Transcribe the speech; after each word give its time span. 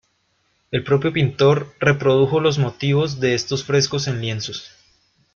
El 0.71 0.83
propio 0.83 1.13
pintor 1.13 1.75
reprodujo 1.79 2.39
los 2.39 2.57
motivos 2.57 3.19
de 3.19 3.35
estos 3.35 3.63
frescos 3.63 4.07
en 4.07 4.19
lienzos. 4.19 4.71